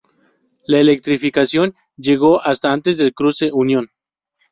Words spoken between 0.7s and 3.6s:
electrificación llegó hasta antes del cruce